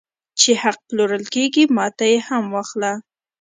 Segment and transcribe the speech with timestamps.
[0.39, 2.91] چې حق پلورل کېږي ماته یې هم واخله